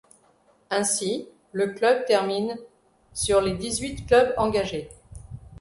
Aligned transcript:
Ainsi, 0.71 1.27
le 1.51 1.73
club 1.73 2.05
termine 2.05 2.57
sur 3.13 3.39
les 3.39 3.51
dix-huit 3.53 4.07
clubs 4.07 4.33
engagés. 4.35 4.89